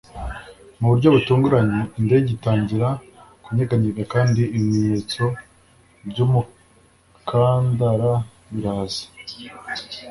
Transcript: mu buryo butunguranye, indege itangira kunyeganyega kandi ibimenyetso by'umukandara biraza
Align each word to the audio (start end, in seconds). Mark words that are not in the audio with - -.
mu 0.79 0.85
buryo 0.91 1.07
butunguranye, 1.15 1.79
indege 1.99 2.27
itangira 2.37 2.87
kunyeganyega 3.43 4.03
kandi 4.13 4.41
ibimenyetso 4.55 5.23
by'umukandara 6.07 8.13
biraza 8.53 9.03